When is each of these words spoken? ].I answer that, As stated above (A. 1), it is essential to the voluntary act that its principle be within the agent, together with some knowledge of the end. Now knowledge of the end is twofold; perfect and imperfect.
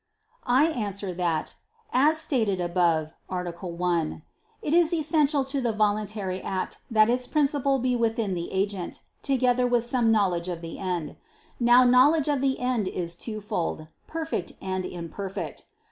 ].I 0.61 0.65
answer 0.65 1.13
that, 1.13 1.53
As 1.93 2.17
stated 2.19 2.59
above 2.59 3.13
(A. 3.29 3.43
1), 3.67 4.23
it 4.63 4.73
is 4.73 4.95
essential 4.95 5.43
to 5.45 5.61
the 5.61 5.71
voluntary 5.73 6.41
act 6.41 6.79
that 6.89 7.07
its 7.07 7.27
principle 7.27 7.77
be 7.77 7.95
within 7.95 8.33
the 8.33 8.51
agent, 8.51 9.01
together 9.21 9.67
with 9.67 9.83
some 9.83 10.11
knowledge 10.11 10.47
of 10.47 10.61
the 10.61 10.79
end. 10.79 11.17
Now 11.59 11.83
knowledge 11.83 12.27
of 12.29 12.41
the 12.41 12.57
end 12.59 12.87
is 12.87 13.13
twofold; 13.13 13.89
perfect 14.07 14.53
and 14.59 14.87
imperfect. 14.87 15.65